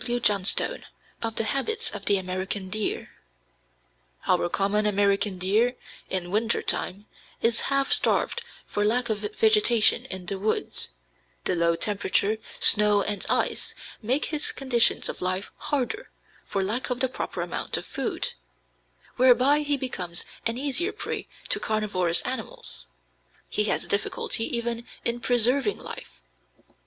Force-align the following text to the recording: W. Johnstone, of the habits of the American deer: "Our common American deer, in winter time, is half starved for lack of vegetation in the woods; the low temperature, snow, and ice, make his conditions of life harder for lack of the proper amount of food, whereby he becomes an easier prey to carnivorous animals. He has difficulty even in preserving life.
W. 0.03 0.19
Johnstone, 0.19 0.83
of 1.21 1.35
the 1.35 1.43
habits 1.43 1.91
of 1.91 2.05
the 2.05 2.17
American 2.17 2.71
deer: 2.71 3.11
"Our 4.27 4.49
common 4.49 4.87
American 4.87 5.37
deer, 5.37 5.75
in 6.09 6.31
winter 6.31 6.63
time, 6.63 7.05
is 7.43 7.59
half 7.69 7.93
starved 7.93 8.41
for 8.65 8.83
lack 8.83 9.11
of 9.11 9.19
vegetation 9.19 10.05
in 10.05 10.25
the 10.25 10.39
woods; 10.39 10.89
the 11.43 11.53
low 11.53 11.75
temperature, 11.75 12.39
snow, 12.59 13.03
and 13.03 13.27
ice, 13.29 13.75
make 14.01 14.25
his 14.33 14.51
conditions 14.51 15.07
of 15.07 15.21
life 15.21 15.51
harder 15.57 16.09
for 16.45 16.63
lack 16.63 16.89
of 16.89 16.99
the 16.99 17.07
proper 17.07 17.43
amount 17.43 17.77
of 17.77 17.85
food, 17.85 18.29
whereby 19.17 19.59
he 19.59 19.77
becomes 19.77 20.25
an 20.47 20.57
easier 20.57 20.91
prey 20.91 21.27
to 21.49 21.59
carnivorous 21.59 22.23
animals. 22.23 22.87
He 23.49 23.65
has 23.65 23.85
difficulty 23.85 24.45
even 24.57 24.87
in 25.05 25.19
preserving 25.19 25.77
life. 25.77 26.23